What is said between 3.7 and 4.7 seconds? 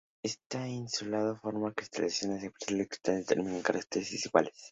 desiguales.